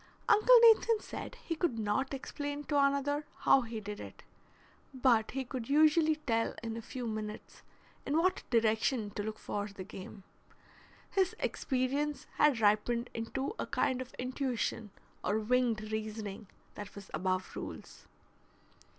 [0.27, 4.23] Uncle Nathan said he could not explain to another how he did it,
[4.95, 7.61] but he could usually tell in a few minutes
[8.03, 10.23] in what direction to look for the game.
[11.11, 14.89] His experience had ripened into a kind of intuition
[15.23, 18.07] or winged reasoning that was above rules.